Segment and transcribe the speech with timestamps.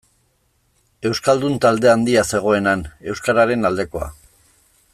[1.09, 2.81] Euskaldun talde handia zegoen han,
[3.13, 4.09] euskararen aldekoa.